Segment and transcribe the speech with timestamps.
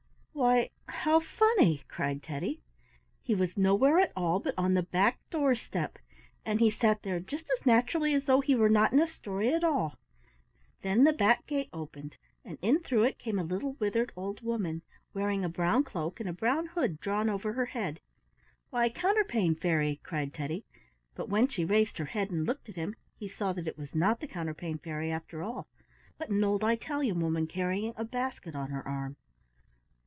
[0.33, 2.61] "Why, how funny!" cried Teddy.
[3.21, 5.99] He was nowhere at all but on the back door step,
[6.43, 9.53] and he sat there just as naturally as though he were not in a story
[9.53, 9.99] at all.
[10.81, 14.81] Then the back gate opened, and in through it came a little withered old woman,
[15.13, 17.99] wearing a brown cloak, and a brown hood drawn over her head.
[18.71, 20.65] "Why, Counterpane Fairy!" cried Teddy,
[21.13, 23.93] but when she raised her head and looked at him he saw that it was
[23.93, 25.67] not the Counterpane Fairy after all,
[26.17, 29.17] but an old Italian woman carrying a basket on her arm.